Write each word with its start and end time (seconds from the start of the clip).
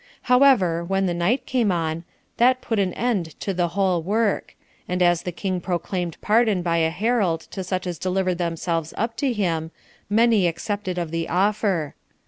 However, 0.23 0.83
when 0.83 1.05
the 1.05 1.13
night 1.13 1.45
came 1.45 1.71
on, 1.71 2.05
that 2.37 2.59
put 2.59 2.79
an 2.79 2.91
end 2.95 3.39
to 3.39 3.53
the 3.53 3.67
whole 3.77 4.01
work; 4.01 4.55
and 4.89 4.99
as 4.99 5.21
the 5.21 5.31
king 5.31 5.61
proclaimed 5.61 6.17
pardon 6.21 6.63
by 6.63 6.77
a 6.77 6.89
herald 6.89 7.41
to 7.51 7.63
such 7.63 7.85
as 7.85 7.99
delivered 7.99 8.39
themselves 8.39 8.95
up 8.97 9.15
to 9.17 9.31
him, 9.31 9.69
many 10.09 10.47
accepted 10.47 10.97
of 10.97 11.11
the 11.11 11.29
offer. 11.29 11.93